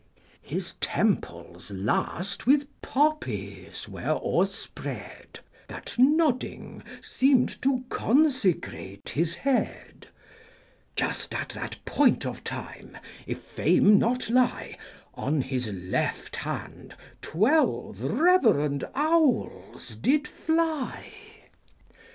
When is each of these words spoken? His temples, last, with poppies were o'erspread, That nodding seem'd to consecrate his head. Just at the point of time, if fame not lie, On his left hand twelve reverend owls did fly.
His 0.41 0.73
temples, 0.81 1.69
last, 1.69 2.47
with 2.47 2.65
poppies 2.81 3.87
were 3.87 4.09
o'erspread, 4.19 5.41
That 5.67 5.93
nodding 5.99 6.81
seem'd 7.01 7.61
to 7.61 7.83
consecrate 7.87 9.09
his 9.09 9.35
head. 9.35 10.07
Just 10.95 11.35
at 11.35 11.49
the 11.49 11.77
point 11.85 12.25
of 12.25 12.43
time, 12.43 12.97
if 13.27 13.41
fame 13.43 13.99
not 13.99 14.27
lie, 14.27 14.75
On 15.13 15.39
his 15.39 15.67
left 15.71 16.35
hand 16.37 16.95
twelve 17.21 18.01
reverend 18.01 18.83
owls 18.95 19.95
did 19.95 20.27
fly. 20.27 21.03